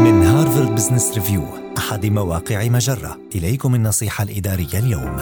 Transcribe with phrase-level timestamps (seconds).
[0.00, 1.42] من هارفارد بزنس ريفيو
[1.78, 3.18] أحد مواقع مجرة.
[3.34, 5.16] إليكم النصيحة الإدارية اليوم.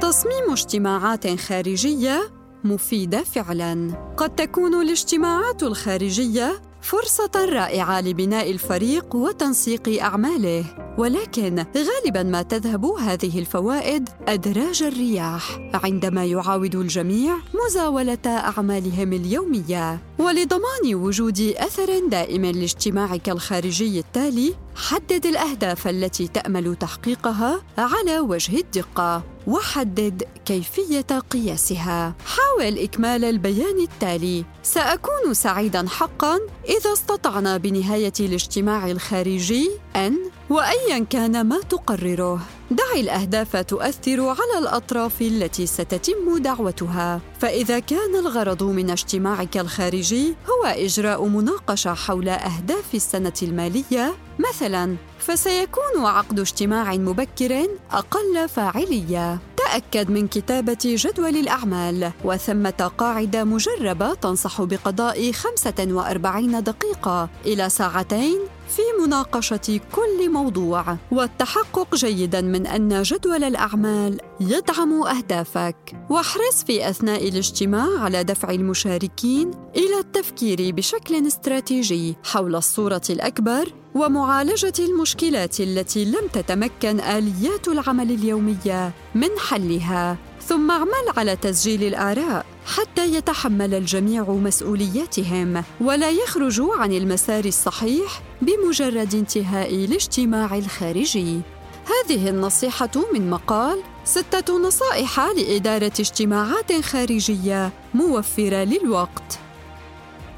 [0.00, 2.30] تصميم اجتماعات خارجية
[2.64, 3.94] مفيدة فعلاً.
[4.16, 10.64] قد تكون الاجتماعات الخارجية فرصة رائعة لبناء الفريق وتنسيق أعماله،
[10.98, 19.98] ولكن غالباً ما تذهب هذه الفوائد أدراج الرياح عندما يعاود الجميع مزاولة أعمالهم اليومية.
[20.18, 29.22] ولضمان وجود أثر دائم لاجتماعك الخارجي التالي، حدد الأهداف التي تأمل تحقيقها على وجه الدقة.
[29.46, 32.14] وحدد كيفية قياسها.
[32.26, 40.18] حاول إكمال البيان التالي: سأكون سعيداً حقاً إذا استطعنا بنهاية الاجتماع الخارجي أن
[40.52, 42.40] وأيا كان ما تقرره.
[42.70, 47.20] دع الأهداف تؤثر على الأطراف التي ستتم دعوتها.
[47.40, 56.04] فإذا كان الغرض من اجتماعك الخارجي هو إجراء مناقشة حول أهداف السنة المالية مثلاً فسيكون
[56.04, 59.38] عقد اجتماع مبكر أقل فاعلية.
[59.56, 62.12] تأكد من كتابة جدول الأعمال.
[62.24, 68.38] وثمة قاعدة مجربة تنصح بقضاء 45 دقيقة إلى ساعتين
[68.76, 75.76] في مناقشة كل موضوع والتحقق جيدا من أن جدول الأعمال يدعم أهدافك.
[76.10, 84.72] واحرص في أثناء الاجتماع على دفع المشاركين إلى التفكير بشكل استراتيجي حول الصورة الأكبر ومعالجة
[84.78, 90.16] المشكلات التي لم تتمكن آليات العمل اليومية من حلها.
[90.48, 99.14] ثم اعمل على تسجيل الآراء حتى يتحمل الجميع مسؤولياتهم ولا يخرجوا عن المسار الصحيح بمجرد
[99.14, 101.40] انتهاء الاجتماع الخارجي.
[101.84, 109.38] هذه النصيحة من مقال ستة نصائح لإدارة اجتماعات خارجية موفرة للوقت.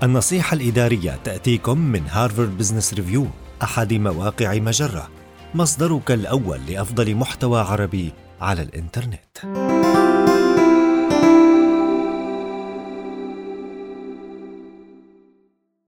[0.02, 3.26] النصيحة الإدارية تأتيكم من هارفارد بزنس ريفيو
[3.62, 5.08] أحد مواقع مجرة
[5.54, 9.83] مصدرك الأول لأفضل محتوى عربي على الإنترنت.